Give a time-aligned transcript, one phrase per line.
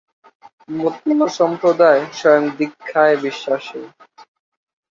[0.69, 3.81] মতুয়া সম্প্রদায় "স্বয়ং দীক্ষা"-য় বিশ্বাসী।